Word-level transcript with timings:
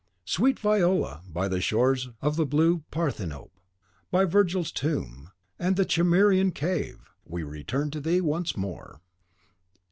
Sweet 0.25 0.57
Viola, 0.57 1.21
by 1.29 1.47
the 1.47 1.61
shores 1.61 2.09
of 2.23 2.35
the 2.35 2.43
blue 2.43 2.83
Parthenope, 2.89 3.51
by 4.09 4.25
Virgil's 4.25 4.71
tomb, 4.71 5.29
and 5.59 5.75
the 5.75 5.85
Cimmerian 5.87 6.51
cavern, 6.53 7.01
we 7.23 7.43
return 7.43 7.91
to 7.91 8.01
thee 8.01 8.19
once 8.19 8.57
more. 8.57 8.99